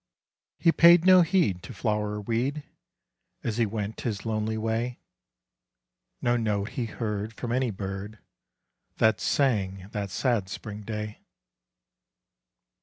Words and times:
He 0.57 0.71
paid 0.71 1.05
no 1.05 1.21
heed 1.21 1.61
to 1.61 1.75
flower 1.75 2.13
or 2.13 2.21
weed 2.21 2.63
As 3.43 3.57
he 3.57 3.67
went 3.67 4.01
his 4.01 4.25
lonely 4.25 4.57
way, 4.57 4.99
No 6.23 6.35
note 6.35 6.69
he 6.69 6.87
heard 6.87 7.33
from 7.35 7.51
any 7.51 7.69
bird 7.69 8.17
That 8.97 9.21
sang, 9.21 9.89
that 9.91 10.09
sad 10.09 10.49
spring 10.49 10.81
day. 10.81 11.21